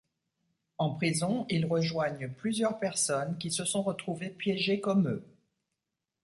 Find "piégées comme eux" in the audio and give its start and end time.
4.31-5.23